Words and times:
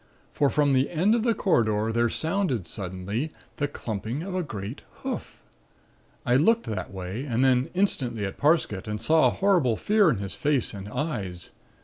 For 0.33 0.49
from 0.49 0.73
the 0.73 0.89
end 0.89 1.13
of 1.13 1.21
the 1.21 1.35
corridor 1.35 1.91
there 1.93 2.09
sounded 2.09 2.65
suddenly, 2.65 3.31
the 3.57 3.67
clumping 3.67 4.23
of 4.23 4.33
a 4.33 4.41
great 4.41 4.81
hoof. 5.03 5.39
I 6.25 6.35
looked 6.37 6.63
that 6.65 6.91
way 6.91 7.23
and 7.25 7.45
then 7.45 7.69
instantly 7.75 8.25
at 8.25 8.35
Parsket 8.35 8.87
and 8.87 8.99
saw 8.99 9.27
a 9.27 9.29
horrible 9.29 9.77
fear 9.77 10.09
in 10.09 10.17
his 10.17 10.33
face 10.33 10.73
and 10.73 10.89
eyes. 10.89 11.51